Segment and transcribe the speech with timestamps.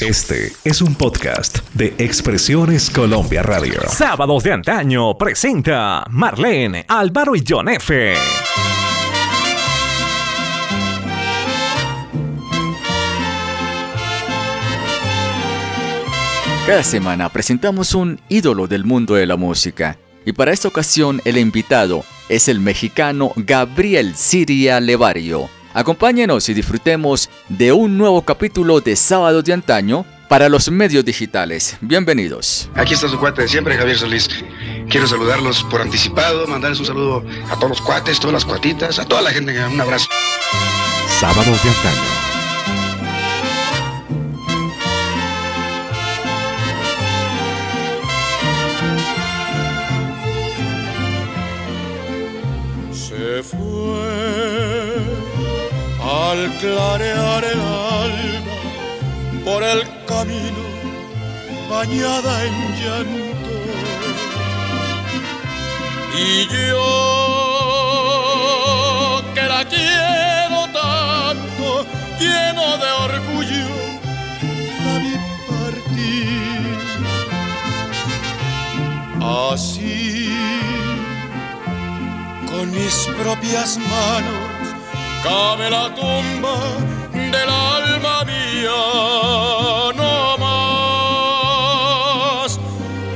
[0.00, 3.80] Este es un podcast de Expresiones Colombia Radio.
[3.88, 8.14] Sábados de antaño presenta Marlene, Álvaro y John F.
[16.64, 21.38] Cada semana presentamos un ídolo del mundo de la música y para esta ocasión el
[21.38, 25.48] invitado es el mexicano Gabriel Siria Levario.
[25.74, 31.76] Acompáñenos y disfrutemos de un nuevo capítulo de Sábado de Antaño para los medios digitales.
[31.80, 32.68] Bienvenidos.
[32.74, 34.28] Aquí está su cuate de siempre, Javier Solís.
[34.88, 39.04] Quiero saludarlos por anticipado, mandarles un saludo a todos los cuates, todas las cuatitas, a
[39.04, 39.52] toda la gente.
[39.66, 40.08] Un abrazo.
[41.20, 42.31] Sábados de Antaño.
[56.32, 58.56] Al clarear el alba
[59.44, 60.64] por el camino
[61.68, 63.54] bañada en llanto.
[66.24, 66.80] Y yo
[69.34, 71.66] que la quiero tanto,
[72.22, 73.68] lleno de orgullo,
[74.84, 75.14] la vi
[75.50, 76.76] partir.
[79.52, 80.34] Así
[82.50, 84.51] con mis propias manos
[85.22, 86.54] cabe la tumba
[87.12, 88.82] del alma mía,
[89.96, 92.50] no más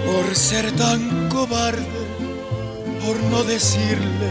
[0.06, 1.84] por ser tan cobarde,
[3.04, 4.30] por no decirle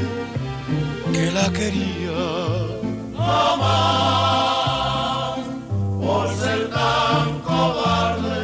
[1.13, 2.23] que la quería.
[3.13, 5.39] No más
[6.05, 8.41] por ser tan cobarde,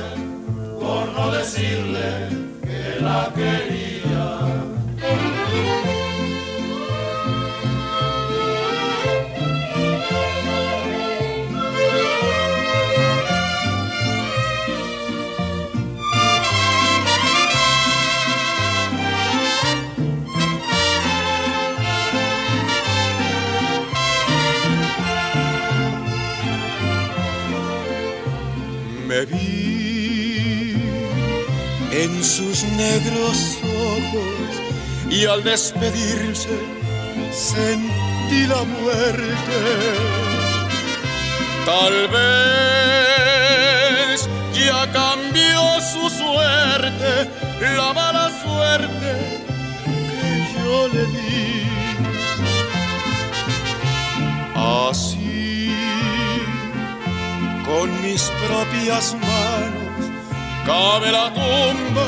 [0.80, 2.30] por no decirle
[2.62, 3.91] que la quería.
[32.32, 34.52] Sus negros ojos
[35.10, 36.58] y al despedirse
[37.30, 39.60] sentí la muerte.
[41.66, 42.70] Tal vez
[44.54, 47.30] ya cambió su suerte,
[47.76, 49.12] la mala suerte
[50.12, 51.68] que yo le di.
[54.56, 55.76] Así
[57.66, 59.82] con mis propias manos
[60.66, 62.08] cabe la tumba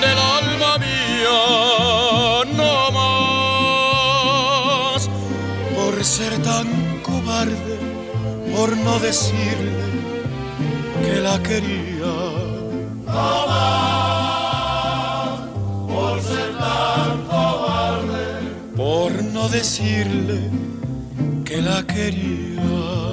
[0.00, 1.40] del alma mía,
[2.56, 5.02] no más
[5.74, 6.66] por ser tan
[7.02, 7.78] cobarde,
[8.54, 9.72] por no decirle
[11.02, 12.14] que la quería.
[13.06, 15.40] No más
[15.88, 18.26] por ser tan cobarde,
[18.76, 20.50] por no decirle
[21.44, 23.07] que la quería.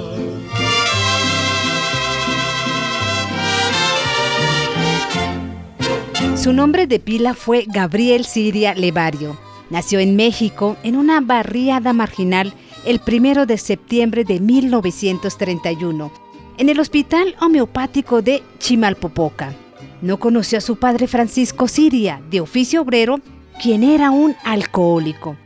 [6.34, 9.38] Su nombre de pila fue Gabriel Siria Levario.
[9.70, 12.52] Nació en México en una barriada marginal
[12.84, 16.12] el 1 de septiembre de 1931,
[16.58, 19.54] en el Hospital Homeopático de Chimalpopoca.
[20.02, 23.20] No conoció a su padre Francisco Siria, de oficio obrero,
[23.60, 25.36] quien era un alcohólico.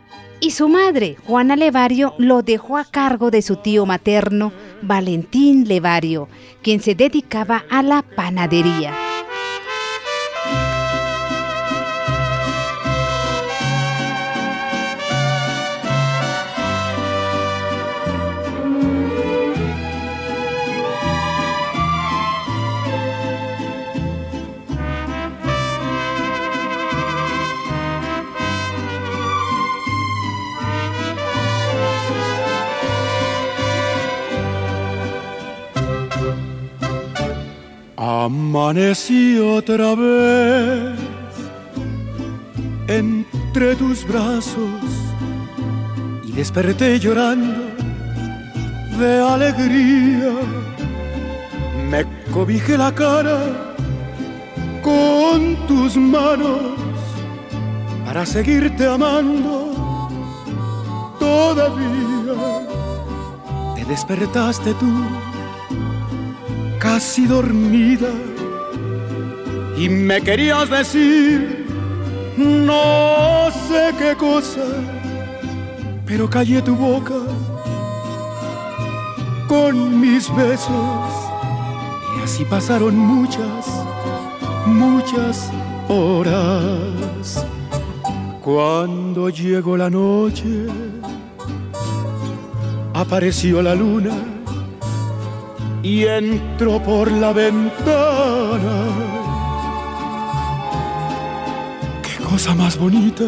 [0.41, 4.53] Y su madre, Juana Levario, lo dejó a cargo de su tío materno,
[4.83, 6.29] Valentín Levario,
[6.63, 9.10] quien se dedicaba a la panadería.
[38.13, 40.99] Amanecí otra vez
[42.89, 44.83] entre tus brazos
[46.25, 47.63] y desperté llorando
[48.99, 50.33] de alegría.
[51.89, 53.39] Me cobijé la cara
[54.83, 56.63] con tus manos
[58.05, 60.09] para seguirte amando
[61.21, 62.35] todavía.
[63.77, 65.30] Te despertaste tú
[66.81, 68.09] casi dormida.
[69.77, 71.67] Y me querías decir
[72.37, 74.65] no sé qué cosa,
[76.07, 77.21] pero callé tu boca
[79.47, 81.11] con mis besos.
[82.17, 83.67] Y así pasaron muchas,
[84.67, 85.51] muchas
[85.89, 87.45] horas.
[88.43, 90.67] Cuando llegó la noche,
[92.95, 94.30] apareció la luna
[95.83, 98.85] y entró por la ventana.
[102.03, 103.25] Qué cosa más bonita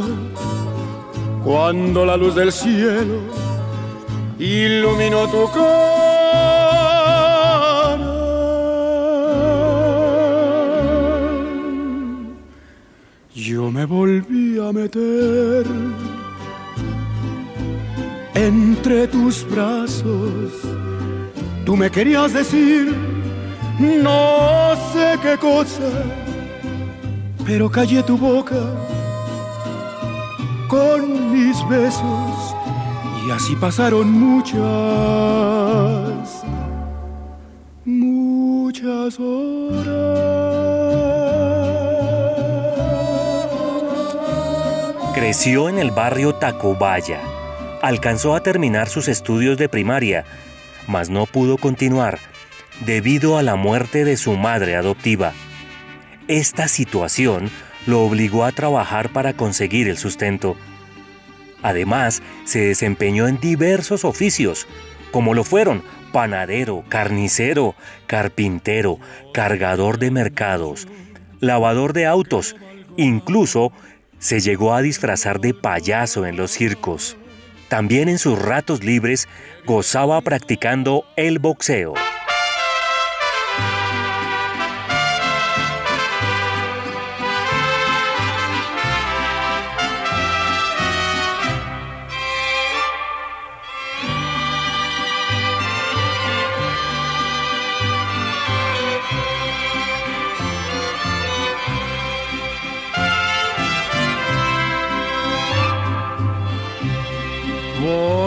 [1.43, 3.21] cuando la luz del cielo
[4.39, 5.83] iluminó tu cara.
[13.35, 15.67] Yo me volví a meter
[18.35, 20.62] entre tus brazos.
[21.65, 22.95] Tú me querías decir
[23.79, 25.91] no sé qué cosa,
[27.45, 28.61] pero callé tu boca
[30.69, 32.55] con mis besos
[33.27, 34.63] y así pasaron muchas,
[37.85, 40.33] muchas horas.
[45.15, 47.21] Creció en el barrio Tacubaya.
[47.81, 50.25] Alcanzó a terminar sus estudios de primaria,
[50.87, 52.19] mas no pudo continuar
[52.85, 55.33] debido a la muerte de su madre adoptiva.
[56.29, 57.51] Esta situación
[57.87, 60.57] lo obligó a trabajar para conseguir el sustento.
[61.63, 64.67] Además, se desempeñó en diversos oficios,
[65.11, 65.83] como lo fueron
[66.13, 67.75] panadero, carnicero,
[68.07, 68.99] carpintero,
[69.33, 70.87] cargador de mercados,
[71.41, 72.57] lavador de autos,
[72.97, 73.73] incluso
[74.19, 77.17] se llegó a disfrazar de payaso en los circos.
[77.73, 79.31] También en sus ratos libres
[79.65, 81.95] gozaba practicando el boxeo.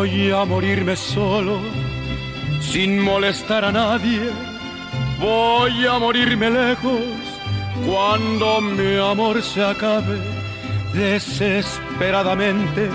[0.05, 1.59] Voy a morirme solo,
[2.61, 4.29] sin molestar a nadie.
[5.19, 7.01] Voy a morirme lejos
[7.87, 10.19] cuando mi amor se acabe.
[10.93, 12.87] Desesperadamente,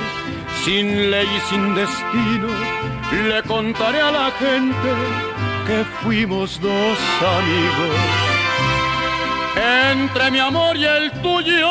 [0.65, 2.47] sin ley y sin destino,
[3.29, 4.91] le contaré a la gente
[5.67, 6.99] que fuimos dos
[7.39, 8.30] amigos.
[9.61, 11.71] Entre mi amor y el tuyo,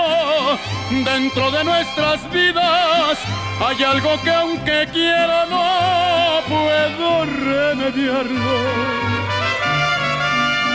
[1.04, 3.18] dentro de nuestras vidas,
[3.60, 9.00] hay algo que aunque quiera no puedo remediarlo.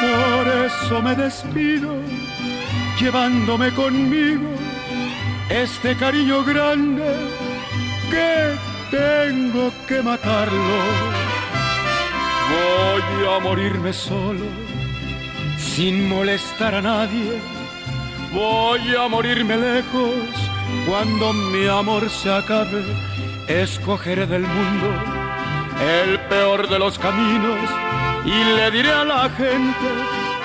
[0.02, 1.96] Por eso me despido,
[2.98, 4.50] llevándome conmigo
[5.48, 7.14] este cariño grande
[8.10, 8.56] que
[8.90, 10.78] tengo que matarlo.
[12.50, 14.46] Voy a morirme solo,
[15.76, 17.32] sin molestar a nadie.
[18.32, 20.30] Voy a morirme lejos
[20.86, 22.82] cuando mi amor se acabe,
[23.48, 24.88] escogeré del mundo
[26.00, 27.58] el peor de los caminos
[28.24, 29.88] y le diré a la gente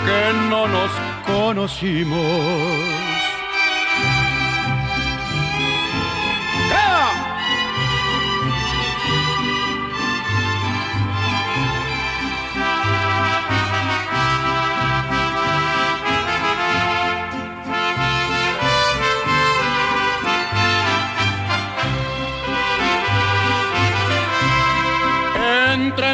[0.06, 0.92] que no nos
[1.28, 3.09] conocimos.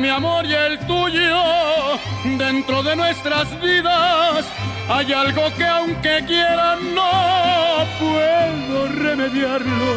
[0.02, 2.00] Mi amor y el tuyo,
[2.38, 4.46] dentro de nuestras vidas,
[4.90, 9.88] hay algo que aunque quiera no puedo remediarlo.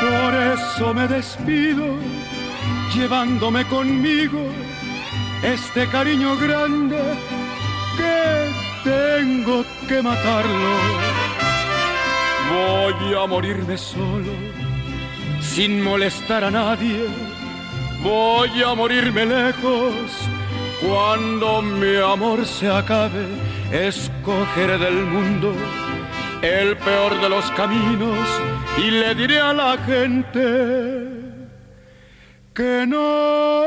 [0.00, 1.96] Por eso me despido,
[2.94, 4.40] llevándome conmigo
[5.42, 7.00] este cariño grande
[7.98, 10.74] que tengo que matarlo.
[12.50, 14.32] Voy a morirme solo,
[15.40, 17.33] sin molestar a nadie
[18.02, 19.94] voy a morirme lejos.
[20.86, 23.26] Cuando mi amor se acabe,
[23.72, 25.54] escogeré del mundo
[26.42, 28.28] el peor de los caminos
[28.76, 31.08] y le diré a la gente
[32.52, 33.64] que no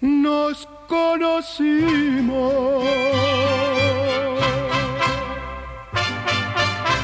[0.00, 2.50] nos conocimos.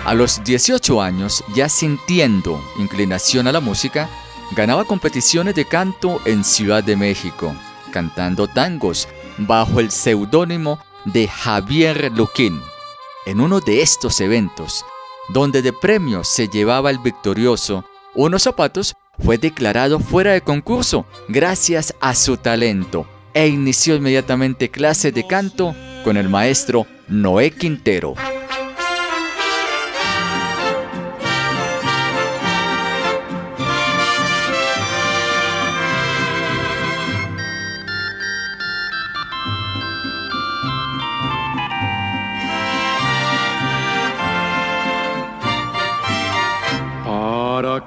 [0.05, 4.09] A los 18 años, ya sintiendo inclinación a la música,
[4.53, 7.55] Ganaba competiciones de canto en Ciudad de México,
[7.91, 12.61] cantando tangos bajo el seudónimo de Javier Luquín.
[13.26, 14.85] En uno de estos eventos,
[15.29, 17.85] donde de premio se llevaba el victorioso
[18.15, 25.12] unos zapatos fue declarado fuera de concurso gracias a su talento e inició inmediatamente clase
[25.12, 28.15] de canto con el maestro Noé Quintero.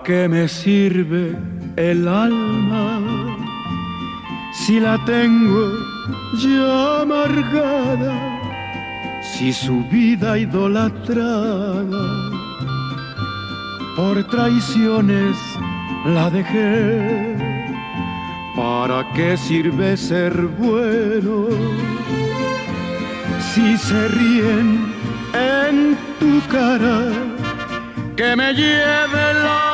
[0.10, 1.38] Qué me sirve
[1.76, 3.00] el alma
[4.52, 5.66] si la tengo
[6.44, 8.16] ya amargada?
[9.22, 12.06] Si su vida idolatrada
[13.96, 15.38] por traiciones
[16.06, 17.38] la dejé.
[18.56, 21.50] ¿Para qué sirve ser bueno
[23.54, 24.92] si se ríen
[25.36, 27.30] en tu cara?
[28.20, 29.69] que me lleve la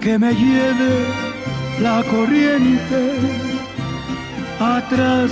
[0.00, 1.06] que me lleve
[1.80, 3.00] la corriente,
[4.60, 5.30] atrás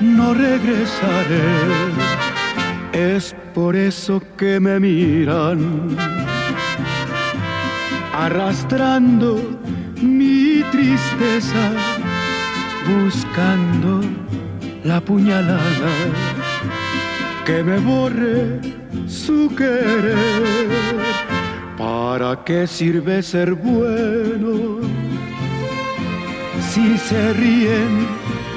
[0.00, 1.42] no regresaré.
[2.92, 5.96] Es por eso que me miran,
[8.14, 9.58] arrastrando
[10.00, 11.72] mi tristeza,
[12.86, 14.00] buscando
[14.84, 15.92] la puñalada
[17.44, 18.60] que me borre
[19.06, 21.07] su querer.
[21.78, 24.80] ¿Para qué sirve ser bueno
[26.72, 28.08] si se ríen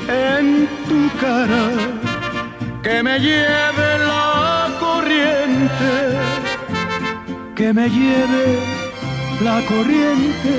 [0.07, 1.69] en tu cara?
[2.81, 5.93] Que me lleve la corriente,
[7.55, 8.57] que me lleve
[9.43, 10.55] la corriente,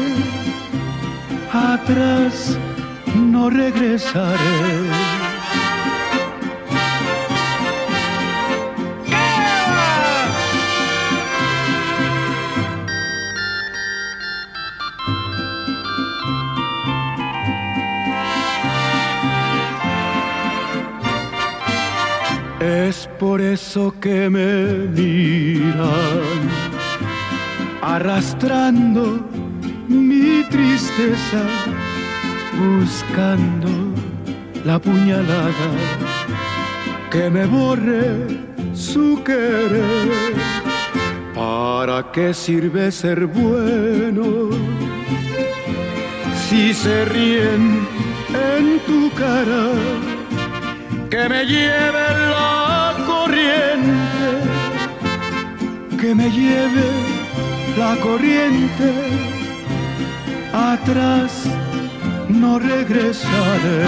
[1.53, 2.57] atrás
[3.17, 5.02] no regresaré.
[22.93, 26.43] Es por eso que me miran,
[27.81, 29.19] arrastrando
[29.89, 31.43] mi tristeza,
[32.63, 33.71] buscando
[34.67, 35.71] la puñalada
[37.11, 38.27] que me borre
[38.75, 40.35] su querer.
[41.35, 44.51] ¿Para qué sirve ser bueno
[46.45, 47.89] si se ríen
[48.35, 50.13] en tu cara?
[51.13, 52.52] que me lleve la
[56.15, 56.85] me lleve
[57.79, 58.93] la corriente,
[60.53, 61.45] atrás
[62.29, 63.87] no regresaré.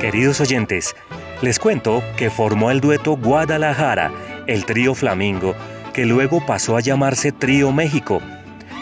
[0.00, 0.96] Queridos oyentes,
[1.42, 4.10] les cuento que formó el dueto Guadalajara,
[4.46, 5.54] el trío Flamingo,
[5.92, 8.20] que luego pasó a llamarse Trío México.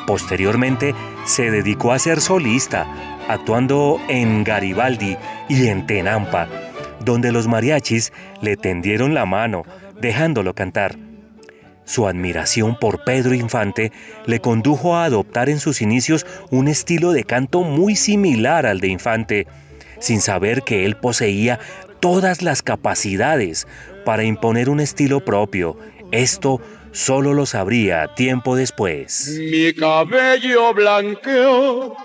[0.06, 0.94] Posteriormente
[1.26, 2.86] se dedicó a ser solista,
[3.28, 5.18] actuando en Garibaldi
[5.50, 6.48] y en Tenampa,
[7.04, 8.12] donde los mariachis
[8.42, 9.64] le tendieron la mano,
[10.00, 10.96] dejándolo cantar.
[11.84, 13.92] Su admiración por Pedro Infante
[14.26, 18.88] le condujo a adoptar en sus inicios un estilo de canto muy similar al de
[18.88, 19.46] Infante,
[19.98, 21.58] sin saber que él poseía
[22.00, 23.66] todas las capacidades
[24.04, 25.78] para imponer un estilo propio.
[26.12, 26.60] Esto
[26.92, 29.38] solo lo sabría tiempo después.
[29.38, 31.96] Mi cabello blanqueó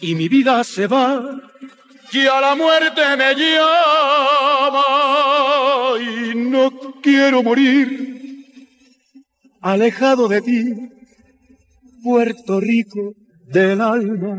[0.00, 1.40] y mi vida se va,
[2.12, 4.84] y a la muerte me llama
[6.00, 6.70] y no
[7.02, 8.14] quiero morir
[9.64, 10.74] alejado de ti,
[12.02, 13.14] Puerto Rico
[13.46, 14.38] del alma.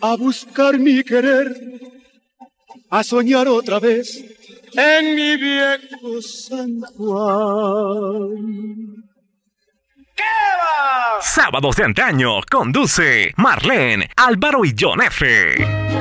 [0.01, 1.60] a buscar mi querer,
[2.89, 4.24] a soñar otra vez
[4.73, 8.31] en mi viejo San Juan.
[11.21, 16.00] Sábados de antaño conduce Marlene, Álvaro y John F.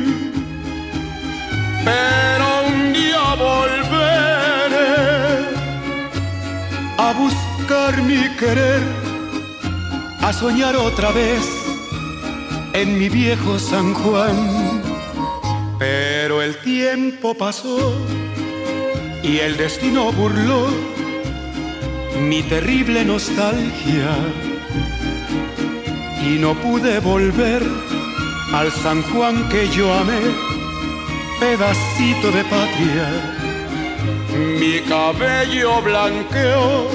[1.83, 4.91] pero un día volveré
[6.97, 8.81] a buscar mi querer,
[10.21, 11.41] a soñar otra vez
[12.73, 14.81] en mi viejo San Juan.
[15.79, 17.95] Pero el tiempo pasó
[19.23, 20.67] y el destino burló
[22.19, 24.09] mi terrible nostalgia
[26.23, 27.63] y no pude volver
[28.53, 30.19] al San Juan que yo amé,
[31.41, 33.07] pedacito de patria.
[34.59, 36.87] Mi cabello blanqueó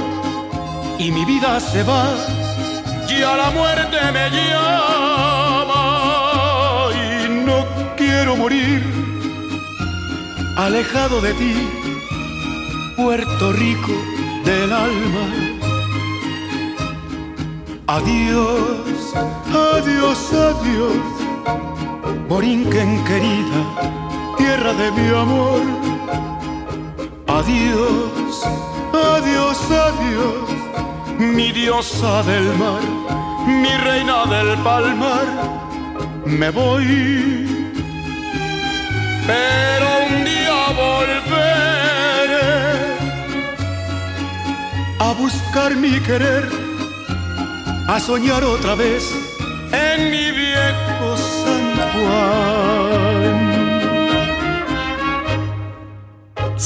[0.98, 2.04] y mi vida se va,
[3.08, 5.82] ya la muerte me llama
[6.94, 7.58] y no
[7.96, 8.82] quiero morir
[10.56, 11.54] alejado de ti
[12.96, 13.94] Puerto Rico
[14.44, 15.24] del alma.
[17.88, 19.14] Adiós,
[19.72, 21.04] adiós, adiós,
[22.28, 23.60] Borinquen querida,
[24.36, 25.62] tierra de mi amor.
[27.26, 28.34] Adiós,
[28.92, 30.48] adiós, adiós,
[31.18, 32.82] mi diosa del mar,
[33.46, 35.26] mi reina del palmar.
[36.24, 36.86] Me voy,
[39.26, 42.46] pero un día volveré
[44.98, 46.48] a buscar mi querer,
[47.88, 49.02] a soñar otra vez
[49.72, 53.15] en mi viejo San Juan.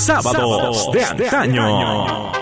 [0.00, 2.32] Sábados de antaño.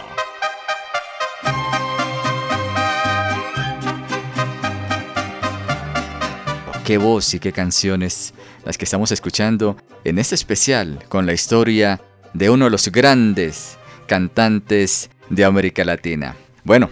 [6.84, 8.32] Qué voz y qué canciones
[8.64, 12.00] las que estamos escuchando en este especial con la historia
[12.32, 16.36] de uno de los grandes cantantes de América Latina.
[16.62, 16.90] Bueno,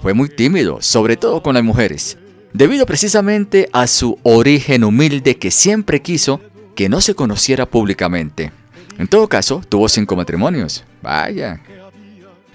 [0.00, 2.16] fue muy tímido, sobre todo con las mujeres,
[2.54, 6.40] debido precisamente a su origen humilde que siempre quiso
[6.74, 8.52] que no se conociera públicamente.
[8.98, 10.84] En todo caso, tuvo cinco matrimonios.
[11.02, 11.60] Vaya,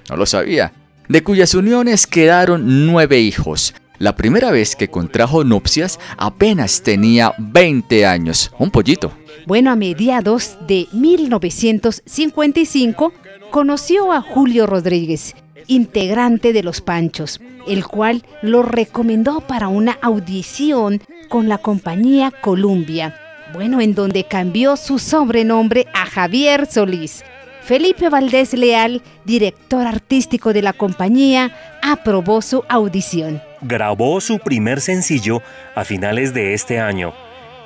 [0.09, 0.73] no lo sabía.
[1.07, 3.75] De cuyas uniones quedaron nueve hijos.
[3.99, 8.51] La primera vez que contrajo nupcias apenas tenía 20 años.
[8.59, 9.11] Un pollito.
[9.47, 13.11] Bueno, a mediados de 1955
[13.49, 15.35] conoció a Julio Rodríguez,
[15.67, 23.15] integrante de Los Panchos, el cual lo recomendó para una audición con la compañía Columbia,
[23.53, 27.23] bueno, en donde cambió su sobrenombre a Javier Solís.
[27.61, 33.41] Felipe Valdés Leal, director artístico de la compañía, aprobó su audición.
[33.61, 35.41] Grabó su primer sencillo
[35.75, 37.13] a finales de este año,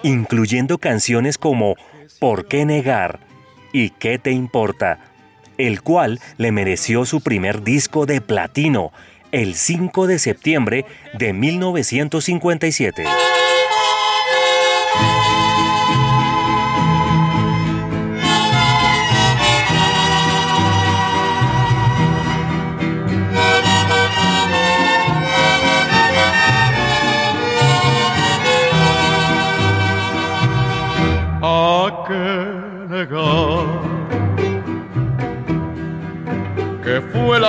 [0.03, 1.75] incluyendo canciones como
[2.19, 3.19] ¿Por qué negar?
[3.73, 5.11] y ¿Qué te importa?
[5.57, 8.91] el cual le mereció su primer disco de platino
[9.31, 13.05] el 5 de septiembre de 1957.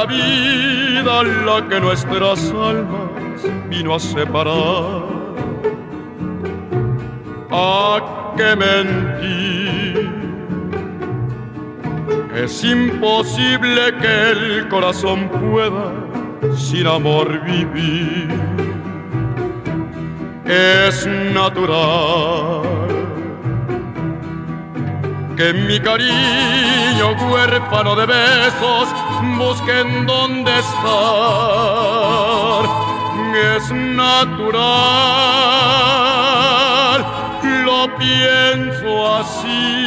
[0.02, 5.02] La vida la que nuestras almas vino a separar.
[7.50, 10.10] ¿A qué mentir?
[12.34, 15.92] Es imposible que el corazón pueda
[16.56, 18.28] sin amor vivir.
[20.46, 22.62] Es natural
[25.36, 30.82] que mi cariño huérfano de besos busquen dónde estar.
[33.56, 34.60] Es natural,
[37.64, 39.86] lo pienso así,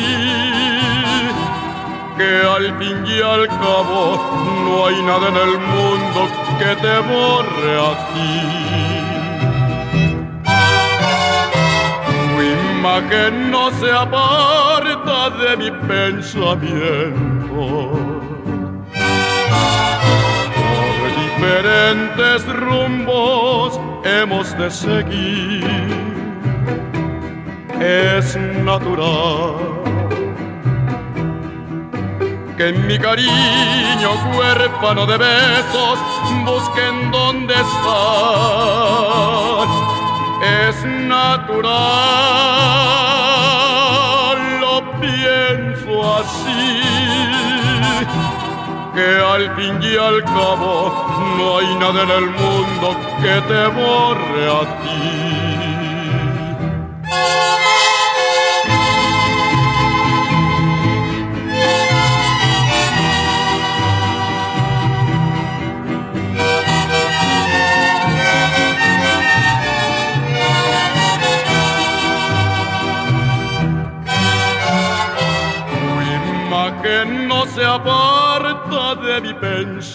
[2.17, 4.17] que al fin y al cabo
[4.63, 6.27] no hay nada en el mundo
[6.59, 8.55] que te borre a ti.
[13.09, 18.14] que no se aparta de mi pensamiento.
[20.99, 26.05] Por diferentes rumbos hemos de seguir.
[27.79, 29.75] Es natural
[32.57, 35.99] que mi cariño huérfano de besos
[36.45, 38.85] busquen dónde están.
[40.67, 41.71] Es natural,
[44.61, 46.81] lo pienso así
[48.95, 51.05] que al fin y al cabo
[51.37, 55.54] no hay nada en el mundo que te borre a ti.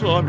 [0.00, 0.24] Por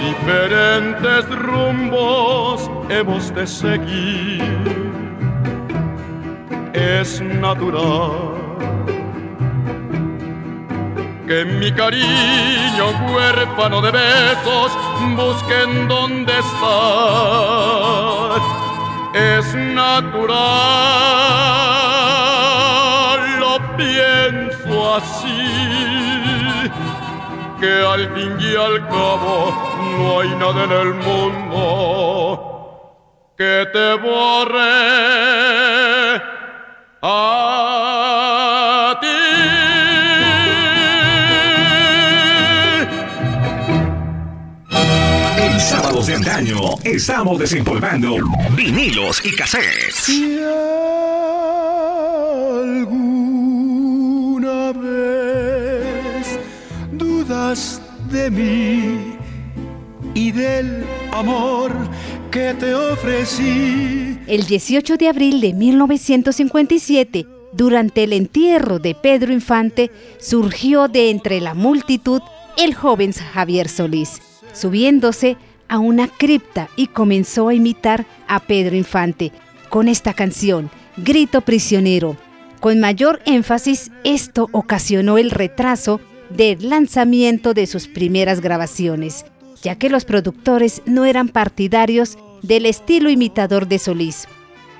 [0.00, 4.42] diferentes rumbos hemos de seguir.
[6.72, 8.32] Es natural
[11.26, 14.72] que mi cariño huérfano de besos
[15.16, 18.40] busquen dónde estar.
[19.14, 21.10] Es natural
[23.76, 24.49] pienso
[24.96, 25.40] así,
[27.60, 29.52] que al fin y al cabo
[29.98, 32.50] no hay nada en el mundo
[33.36, 34.60] que te borre
[37.02, 39.06] a ti.
[45.42, 48.16] En sábados de antaño estamos desempolvando
[48.54, 50.08] vinilos y cassettes.
[60.14, 61.72] Y del amor
[62.30, 64.18] que te ofrecí.
[64.26, 71.40] El 18 de abril de 1957, durante el entierro de Pedro Infante, surgió de entre
[71.40, 72.22] la multitud
[72.56, 74.20] el joven Javier Solís,
[74.52, 75.36] subiéndose
[75.68, 79.32] a una cripta y comenzó a imitar a Pedro Infante
[79.70, 82.16] con esta canción, Grito Prisionero.
[82.60, 89.24] Con mayor énfasis, esto ocasionó el retraso del lanzamiento de sus primeras grabaciones,
[89.62, 94.26] ya que los productores no eran partidarios del estilo imitador de Solís.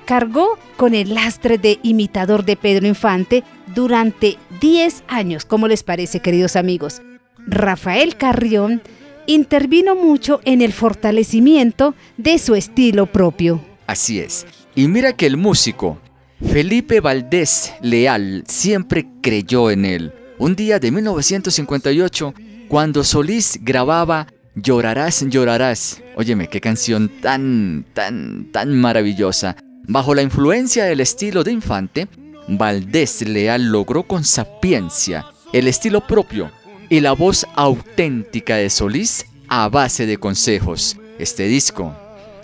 [0.05, 3.43] Cargó con el lastre de imitador de Pedro Infante
[3.75, 7.01] durante 10 años, como les parece, queridos amigos.
[7.47, 8.81] Rafael Carrión
[9.27, 13.61] intervino mucho en el fortalecimiento de su estilo propio.
[13.87, 14.47] Así es.
[14.75, 15.99] Y mira que el músico
[16.43, 22.33] Felipe Valdés Leal siempre creyó en él un día de 1958,
[22.67, 24.25] cuando Solís grababa
[24.55, 26.01] Llorarás, llorarás.
[26.15, 29.55] Óyeme, qué canción tan, tan, tan maravillosa.
[29.87, 32.07] Bajo la influencia del estilo de Infante,
[32.47, 36.51] Valdés Leal logró con sapiencia el estilo propio
[36.89, 40.97] y la voz auténtica de Solís a base de consejos.
[41.19, 41.95] Este disco,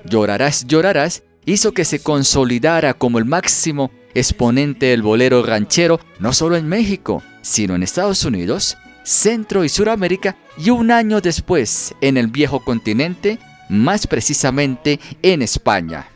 [0.06, 6.58] Llorarás, llorarás, hizo que se consolidara como el máximo exponente del bolero ranchero no solo
[6.58, 12.28] en México, sino en Estados Unidos, Centro y Suramérica y un año después en el
[12.28, 16.10] viejo continente, más precisamente en España.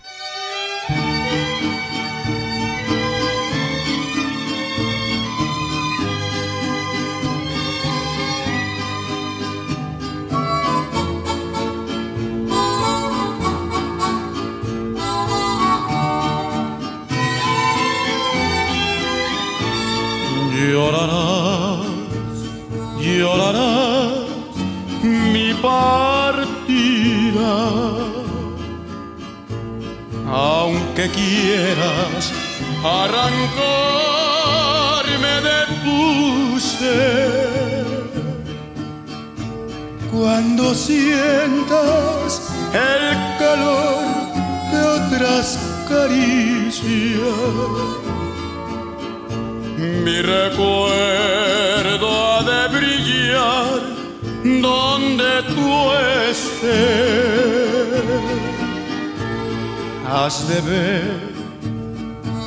[60.48, 61.20] De ver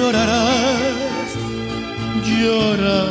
[0.08, 1.36] llorarás,
[2.24, 3.07] llorarás.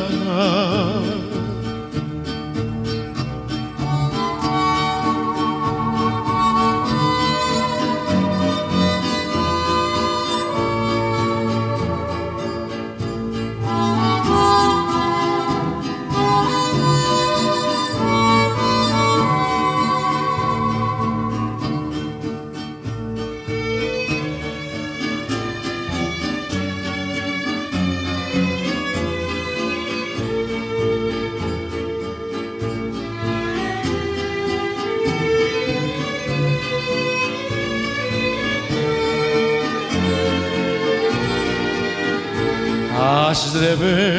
[43.60, 44.17] Has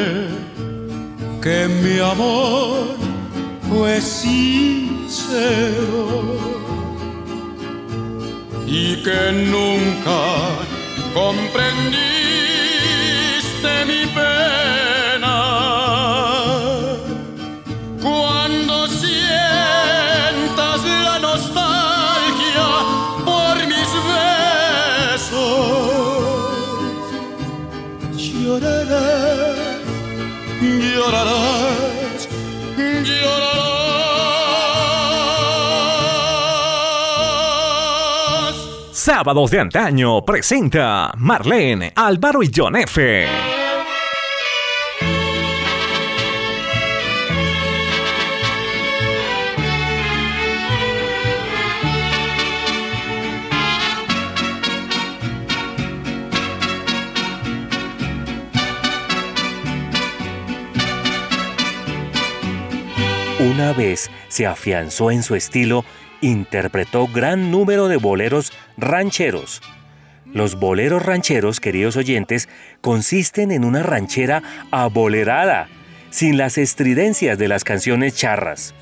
[39.30, 43.28] Sábados de antaño presenta Marlene, Álvaro y John F.
[63.40, 65.86] Una vez se afianzó en su estilo,
[66.22, 69.62] interpretó gran número de boleros rancheros.
[70.32, 72.50] Los boleros rancheros, queridos oyentes,
[72.82, 75.68] consisten en una ranchera abolerada,
[76.12, 78.76] sin las estridencias de las canciones charras.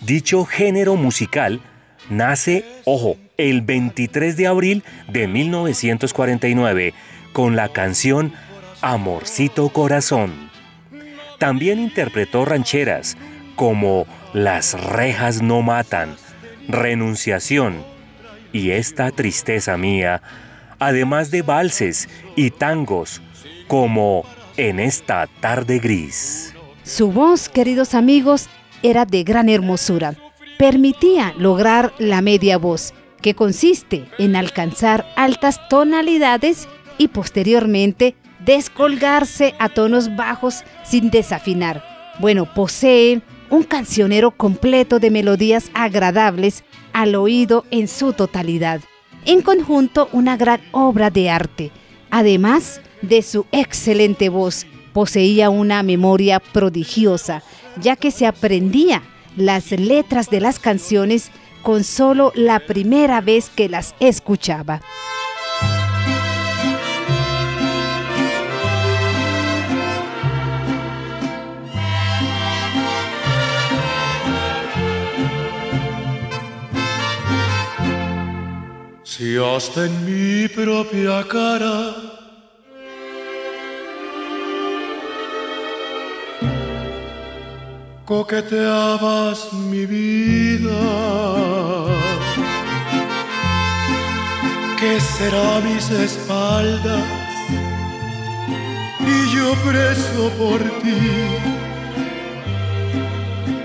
[0.00, 1.60] Dicho género musical
[2.10, 6.94] nace, ojo, el 23 de abril de 1949
[7.32, 8.32] con la canción
[8.80, 10.50] Amorcito Corazón.
[11.38, 13.16] También interpretó rancheras
[13.56, 16.16] como Las rejas no matan,
[16.68, 17.84] Renunciación
[18.52, 20.22] y Esta tristeza mía,
[20.78, 23.22] además de valses y tangos
[23.68, 24.24] como
[24.56, 26.54] En esta tarde gris.
[26.82, 28.48] Su voz, queridos amigos,
[28.82, 30.14] era de gran hermosura.
[30.58, 39.68] Permitía lograr la media voz, que consiste en alcanzar altas tonalidades y posteriormente descolgarse a
[39.68, 41.82] tonos bajos sin desafinar.
[42.20, 48.80] Bueno, posee un cancionero completo de melodías agradables al oído en su totalidad.
[49.24, 51.70] En conjunto, una gran obra de arte.
[52.10, 57.42] Además de su excelente voz, poseía una memoria prodigiosa,
[57.80, 59.02] ya que se aprendía
[59.36, 61.30] las letras de las canciones
[61.62, 64.80] con solo la primera vez que las escuchaba.
[79.16, 81.94] Si hasta en mi propia cara
[88.04, 90.82] coqueteabas mi vida,
[94.78, 97.08] ¿qué será mis espaldas?
[99.00, 101.00] Y yo preso por ti.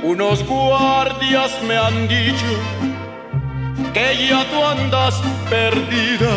[0.02, 2.91] Unos guardias me han dicho
[3.94, 6.36] que ya tú andas perdida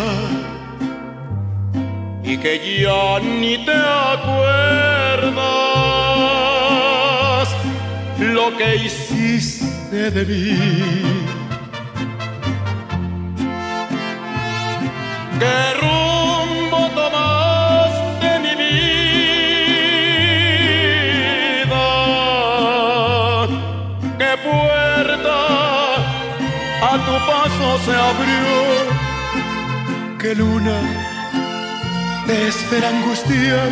[2.24, 5.44] y que ya ni te acuerdas
[8.18, 10.58] lo que hiciste de mí.
[15.38, 16.03] ¿Qué
[30.24, 30.80] ¿Qué luna
[32.26, 33.68] te espera angustiar?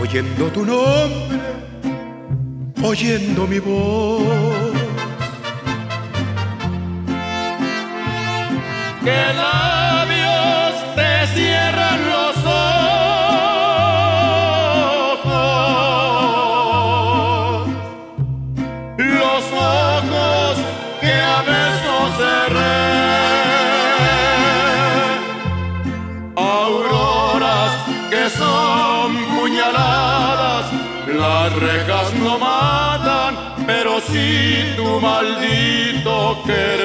[0.00, 1.54] Oyendo tu nombre
[2.84, 4.72] oyendo mi voz.
[9.02, 12.88] Que labios te cierran los ojos,
[18.98, 20.56] los ojos
[21.00, 23.03] que a besos cerré.
[31.26, 33.32] Las rejas no matan,
[33.66, 36.83] pero sí tu maldito querer.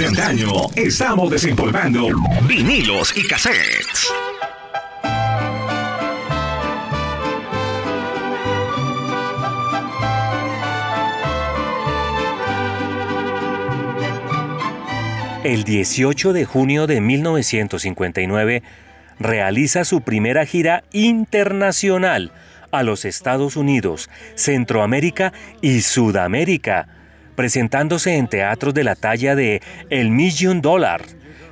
[0.00, 2.08] De antaño estamos desempolvando
[2.48, 4.08] vinilos y cassettes.
[15.44, 18.62] El 18 de junio de 1959
[19.18, 22.32] realiza su primera gira internacional
[22.70, 26.88] a los Estados Unidos, Centroamérica y Sudamérica
[27.40, 31.00] presentándose en teatros de la talla de El Million Dollar,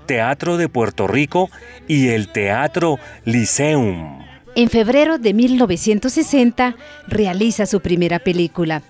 [0.05, 1.49] Teatro de Puerto Rico
[1.87, 4.19] y el Teatro Lyceum.
[4.55, 8.83] En febrero de 1960 realiza su primera película,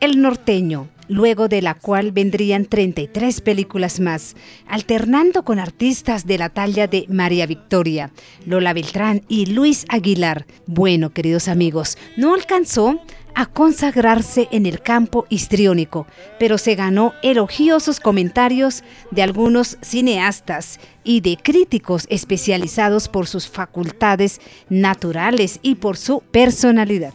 [0.00, 4.34] El Norteño, luego de la cual vendrían 33 películas más,
[4.66, 8.12] alternando con artistas de la talla de María Victoria,
[8.46, 10.46] Lola Beltrán y Luis Aguilar.
[10.66, 12.98] Bueno, queridos amigos, no alcanzó
[13.36, 16.06] a consagrarse en el campo histriónico,
[16.40, 24.40] pero se ganó elogiosos comentarios de algunos cineastas y de críticos especializados por sus facultades
[24.70, 27.12] naturales y por su personalidad.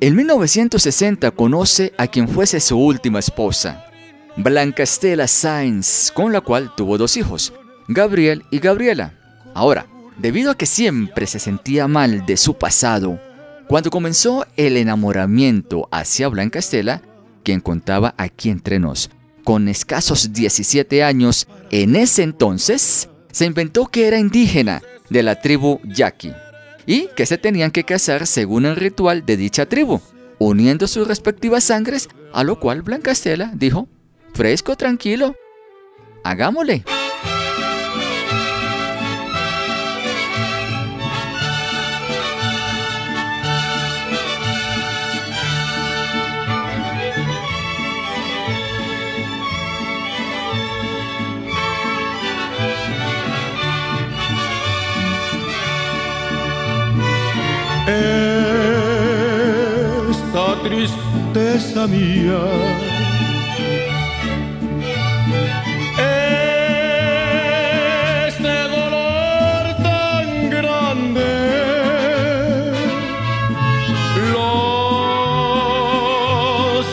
[0.00, 3.86] En 1960 conoce a quien fuese su última esposa,
[4.36, 7.52] Blanca Estela Sainz, con la cual tuvo dos hijos,
[7.88, 9.14] Gabriel y Gabriela.
[9.52, 13.18] Ahora, debido a que siempre se sentía mal de su pasado,
[13.68, 17.02] cuando comenzó el enamoramiento hacia Blanca Estela,
[17.42, 19.10] quien contaba aquí entre nos,
[19.42, 25.80] con escasos 17 años, en ese entonces se inventó que era indígena de la tribu
[25.84, 26.32] Yaqui
[26.86, 30.00] y que se tenían que casar según el ritual de dicha tribu,
[30.38, 33.88] uniendo sus respectivas sangres, a lo cual Blanca Estela dijo,
[34.34, 35.34] fresco, tranquilo,
[36.22, 36.84] hagámosle.
[61.64, 62.40] Tristeza mía.
[68.28, 71.32] Este dolor tan grande
[74.32, 74.98] los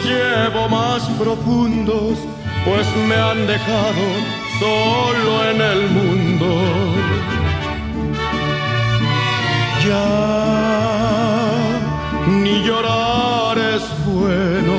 [0.06, 2.16] llevo más profundos,
[2.66, 4.06] pues me han dejado
[4.60, 6.50] solo en el mundo.
[9.86, 10.08] Ya
[12.28, 13.31] ni llorar
[14.22, 14.76] bueno.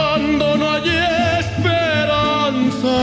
[0.00, 0.88] Cuando no hay
[1.42, 2.96] esperanza,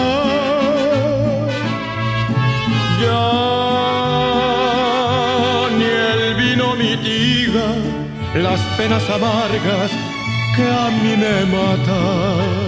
[3.02, 3.26] ya
[5.78, 7.68] ni el vino mitiga
[8.36, 9.92] las penas amargas
[10.56, 12.68] que a mí me matan.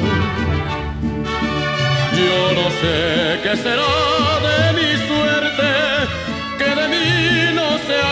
[2.19, 2.95] Yo no sé
[3.43, 3.93] qué será
[4.45, 4.78] de mi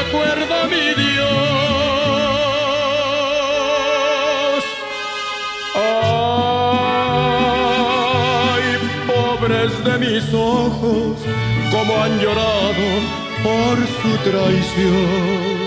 [0.08, 1.28] acuerda mi Dios.
[8.56, 8.66] Ay,
[9.08, 11.18] pobres de mis ojos,
[11.72, 12.86] como han llorado
[13.44, 15.67] por su traición.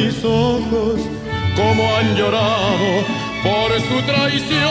[0.00, 1.00] Mis ojos,
[1.56, 3.04] como han llorado
[3.42, 4.70] por su traición.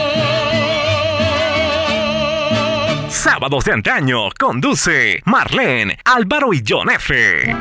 [3.08, 7.54] Sábados de antaño conduce Marlene, Álvaro y John F.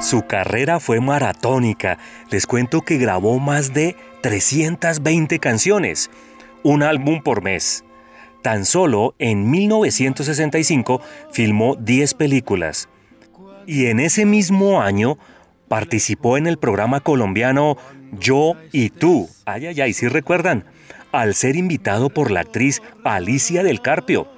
[0.00, 1.98] Su carrera fue maratónica.
[2.30, 6.10] Les cuento que grabó más de 320 canciones,
[6.62, 7.84] un álbum por mes.
[8.42, 11.00] Tan solo en 1965
[11.32, 12.88] filmó 10 películas.
[13.66, 15.18] Y en ese mismo año
[15.68, 17.76] participó en el programa colombiano
[18.18, 19.28] Yo y Tú.
[19.44, 20.64] Ay, ay, ay, si recuerdan
[21.12, 24.28] al ser invitado por la actriz Alicia del Carpio.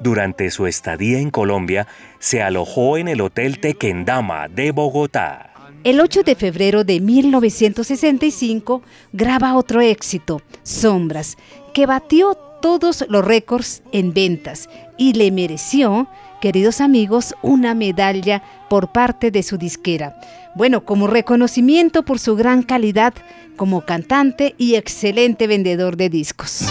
[0.00, 1.86] Durante su estadía en Colombia,
[2.18, 5.52] se alojó en el Hotel Tequendama de Bogotá.
[5.84, 11.36] El 8 de febrero de 1965 graba otro éxito, Sombras,
[11.72, 16.08] que batió todos los récords en ventas y le mereció,
[16.40, 20.18] queridos amigos, una medalla por parte de su disquera.
[20.54, 23.14] Bueno, como reconocimiento por su gran calidad
[23.56, 26.66] como cantante y excelente vendedor de discos.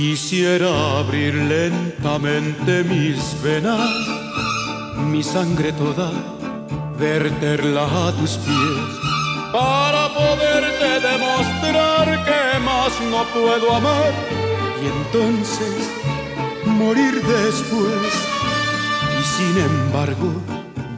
[0.00, 3.90] Quisiera abrir lentamente mis venas,
[5.10, 6.10] mi sangre toda,
[7.00, 8.90] verterla a tus pies,
[9.52, 14.12] para poderte demostrar que más no puedo amar.
[14.82, 15.90] Y entonces
[16.66, 18.12] morir después.
[19.18, 20.30] Y sin embargo,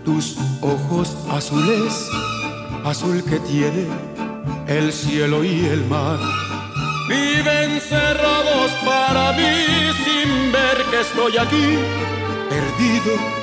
[0.04, 2.08] tus ojos azules,
[2.84, 3.86] azul que tiene
[4.66, 6.18] el cielo y el mar,
[7.08, 9.54] viven cerrados para mí
[10.04, 11.78] sin ver que estoy aquí,
[12.50, 13.42] perdido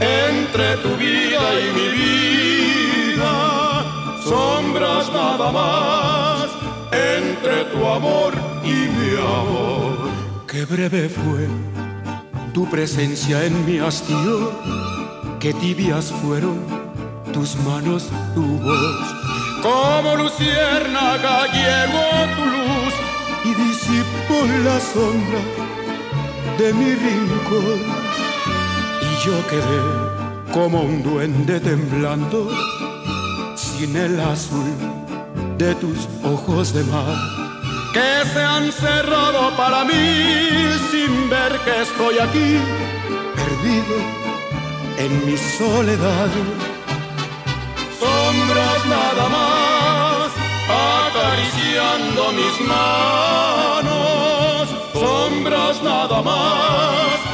[0.00, 3.32] entre tu vida y mi vida.
[4.24, 6.46] Sombras nada más
[6.92, 8.32] entre tu amor
[8.64, 10.10] y mi amor.
[10.46, 11.48] Qué breve fue
[12.52, 14.52] tu presencia en mi hastío,
[15.40, 16.60] qué tibias fueron
[17.32, 19.24] tus manos, tu voz.
[19.60, 22.94] Como luciérnaga llegó tu luz
[23.44, 25.40] y disipó la sombra
[26.58, 28.13] de mi rincón.
[29.24, 29.80] Yo quedé
[30.52, 32.50] como un duende temblando
[33.56, 34.70] sin el azul
[35.56, 37.16] de tus ojos de mar
[37.94, 39.94] que se han cerrado para mí
[40.90, 42.58] sin ver que estoy aquí
[43.34, 43.96] perdido
[44.98, 46.28] en mi soledad.
[47.98, 50.30] Sombras nada más
[51.08, 57.33] acariciando mis manos, sombras nada más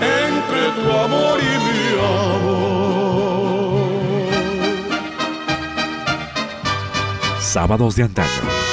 [0.00, 2.66] entre tu amor y mi amor.
[7.40, 8.66] Sábados de antaño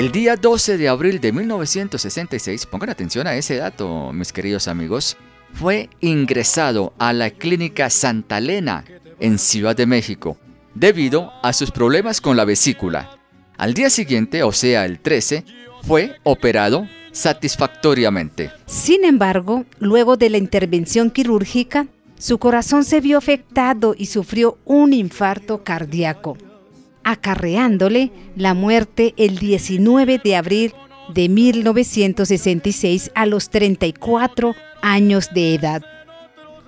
[0.00, 5.18] El día 12 de abril de 1966, pongan atención a ese dato, mis queridos amigos,
[5.52, 8.82] fue ingresado a la clínica Santa Elena
[9.18, 10.38] en Ciudad de México
[10.74, 13.19] debido a sus problemas con la vesícula.
[13.60, 15.44] Al día siguiente, o sea el 13,
[15.82, 18.50] fue operado satisfactoriamente.
[18.64, 21.86] Sin embargo, luego de la intervención quirúrgica,
[22.18, 26.38] su corazón se vio afectado y sufrió un infarto cardíaco
[27.04, 30.74] acarreándole la muerte el 19 de abril
[31.12, 35.82] de 1966 a los 34 años de edad.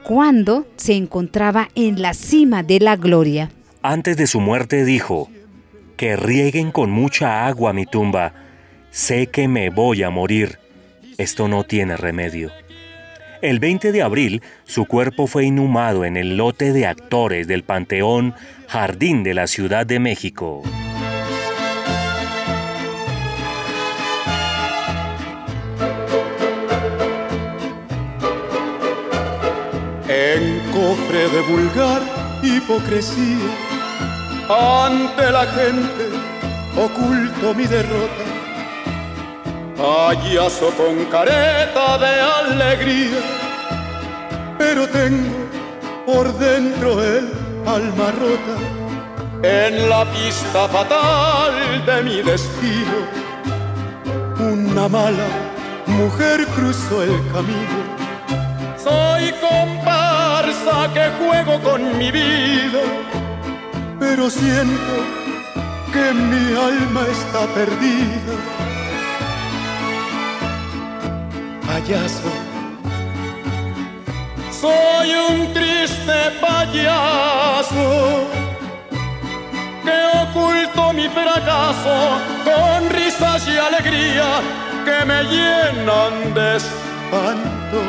[0.05, 3.51] cuando se encontraba en la cima de la gloria.
[3.83, 5.31] Antes de su muerte dijo,
[6.03, 8.35] que rieguen con mucha agua mi tumba,
[8.91, 10.59] sé que me voy a morir,
[11.17, 12.51] esto no tiene remedio.
[13.41, 18.35] El 20 de abril, su cuerpo fue inhumado en el lote de actores del Panteón
[18.67, 20.65] Jardín de la Ciudad de México.
[30.09, 32.03] En cofre de vulgar
[32.43, 33.72] hipocresía,
[34.49, 36.05] ante la gente
[36.77, 38.33] oculto mi derrota
[39.83, 43.21] payaso con careta de alegría,
[44.57, 45.43] pero tengo
[46.07, 47.33] por dentro el
[47.67, 48.57] alma rota
[49.43, 52.99] en la pista fatal de mi destino.
[54.39, 55.27] Una mala
[55.87, 57.81] mujer cruzó el camino.
[58.77, 62.83] Soy comparsa que juego con mi vida,
[64.03, 64.95] pero siento
[65.93, 68.35] que mi alma está perdida
[71.67, 72.33] payaso.
[74.63, 77.87] Soy un triste payaso
[79.85, 81.97] que oculto mi fracaso
[82.49, 84.31] con risas y alegría
[84.87, 87.81] que me llenan de espanto.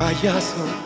[0.00, 0.85] Payaso,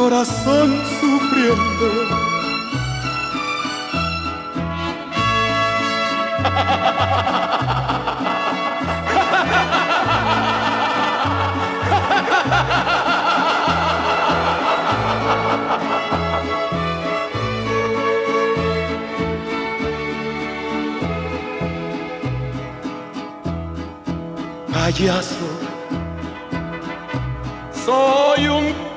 [0.00, 1.88] corazón sufriendo.
[24.72, 25.46] Payaso,
[27.84, 28.79] soy un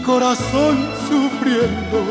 [0.00, 2.04] mi corazón sufriendo.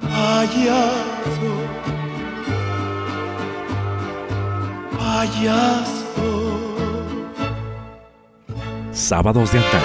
[0.00, 1.52] Payaso
[8.92, 9.84] Sábados de antaño.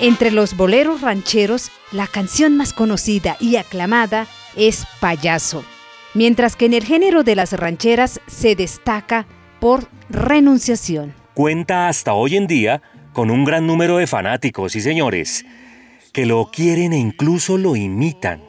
[0.00, 4.26] Entre los boleros rancheros, la canción más conocida y aclamada
[4.56, 5.64] es Payaso,
[6.12, 9.26] mientras que en el género de las rancheras se destaca
[9.60, 11.23] por Renunciación.
[11.34, 12.80] Cuenta hasta hoy en día
[13.12, 15.44] con un gran número de fanáticos y señores
[16.12, 18.40] que lo quieren e incluso lo imitan.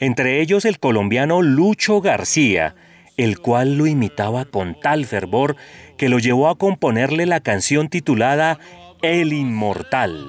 [0.00, 2.74] Entre ellos el colombiano Lucho García,
[3.16, 5.56] el cual lo imitaba con tal fervor
[5.96, 8.58] que lo llevó a componerle la canción titulada
[9.00, 10.28] El Inmortal.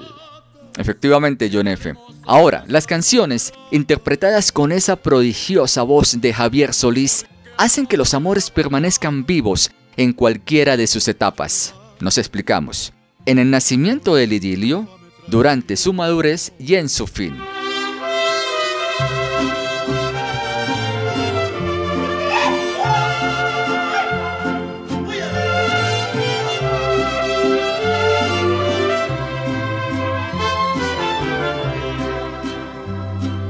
[0.77, 1.93] Efectivamente, John F.
[2.23, 7.25] Ahora, las canciones, interpretadas con esa prodigiosa voz de Javier Solís,
[7.57, 11.75] hacen que los amores permanezcan vivos en cualquiera de sus etapas.
[12.01, 12.93] Nos explicamos.
[13.27, 14.87] En el nacimiento del idilio,
[15.27, 17.35] durante su madurez y en su fin.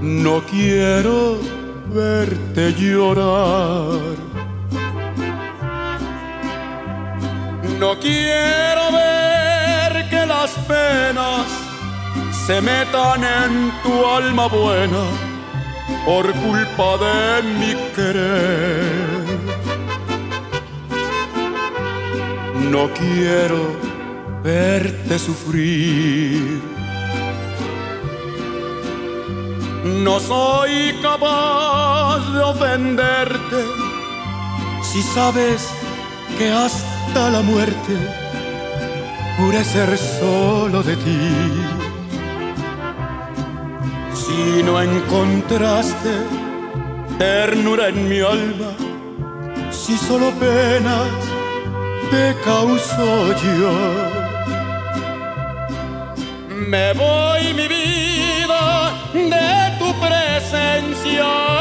[0.01, 1.39] No quiero
[1.93, 4.30] verte llorar.
[7.81, 11.47] No quiero ver que las penas
[12.45, 15.03] se metan en tu alma buena
[16.05, 19.21] por culpa de mi querer.
[22.69, 23.61] No quiero
[24.43, 26.61] verte sufrir
[30.05, 33.61] No soy capaz de ofenderte
[34.83, 35.67] Si sabes
[36.37, 36.51] que
[37.11, 37.93] hasta la muerte
[39.37, 41.19] juré ser solo de ti.
[44.13, 46.11] Si no encontraste
[47.17, 48.71] ternura en mi alma,
[49.71, 51.11] si solo penas
[52.11, 53.07] te causo
[53.43, 53.73] yo.
[56.69, 58.63] Me voy mi vida
[59.13, 61.60] de tu presencia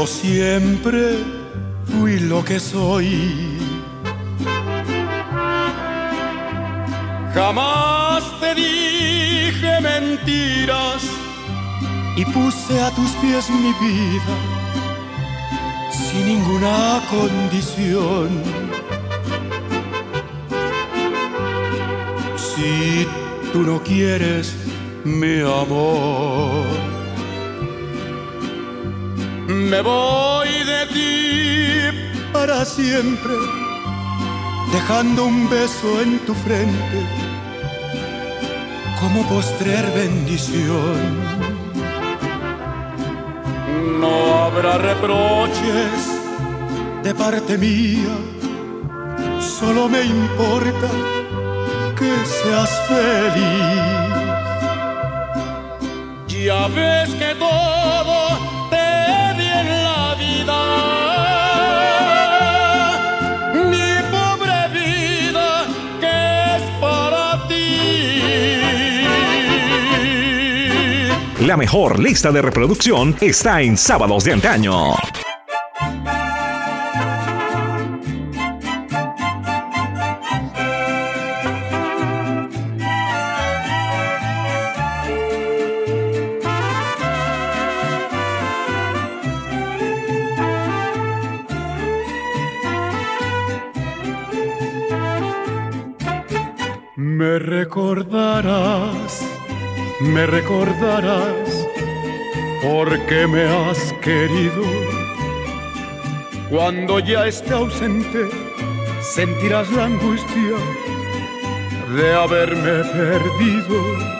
[0.00, 1.18] Yo siempre
[1.84, 3.58] fui lo que soy.
[7.34, 11.02] Jamás te dije mentiras
[12.16, 14.36] y puse a tus pies mi vida
[15.92, 18.42] sin ninguna condición.
[22.38, 23.06] Si
[23.52, 24.56] tú no quieres
[25.04, 26.89] mi amor
[29.70, 31.98] me voy de ti
[32.32, 33.34] para siempre,
[34.72, 36.98] dejando un beso en tu frente
[39.00, 40.98] como postrer bendición.
[44.00, 46.00] No habrá reproches
[47.04, 48.16] de parte mía,
[49.38, 50.90] solo me importa
[51.98, 54.10] que seas feliz.
[56.26, 58.39] Ya ves que todo
[71.50, 74.94] La mejor lista de reproducción está en Sábados de Antaño.
[100.00, 101.68] Me recordarás
[102.62, 104.62] porque me has querido.
[106.48, 108.28] Cuando ya esté ausente,
[109.00, 110.56] sentirás la angustia
[111.94, 114.10] de haberme perdido.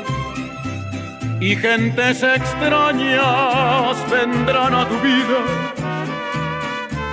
[1.40, 5.40] Y gentes extrañas vendrán a tu vida,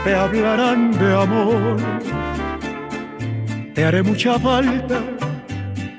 [0.03, 1.78] te hablarán de amor.
[3.74, 5.01] Te haré mucha falta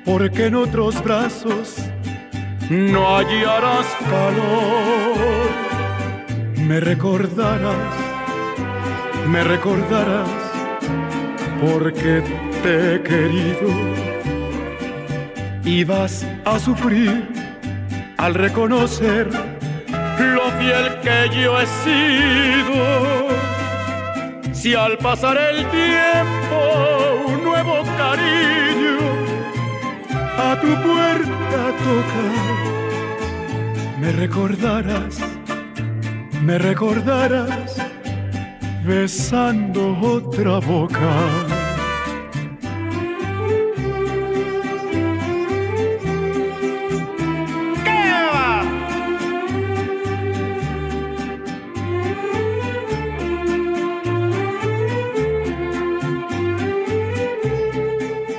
[0.05, 1.78] porque en otros brazos
[2.69, 5.49] no hallarás calor.
[6.57, 7.95] Me recordarás,
[9.27, 10.29] me recordarás,
[11.59, 12.23] porque
[12.61, 13.69] te he querido.
[15.63, 17.27] Y vas a sufrir
[18.17, 19.27] al reconocer
[20.19, 23.29] lo fiel que yo he sido.
[24.53, 28.97] Si al pasar el tiempo un nuevo cariño
[30.37, 32.58] a tu puerta toca
[33.99, 35.19] me recordarás,
[36.41, 37.77] me recordarás
[38.85, 41.59] besando otra boca.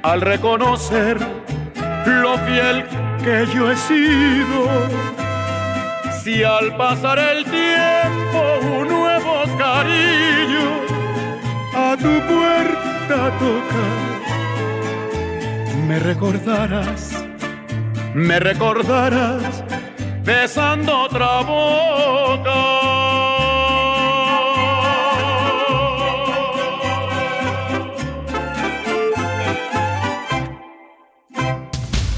[0.03, 1.16] al reconocer
[2.07, 2.84] lo fiel
[3.22, 4.66] que yo he sido.
[6.22, 8.40] Si al pasar el tiempo
[8.80, 10.66] un nuevo cariño
[11.74, 13.84] a tu puerta toca,
[15.86, 17.24] me recordarás,
[18.14, 19.64] me recordarás
[20.24, 22.81] besando otra boca.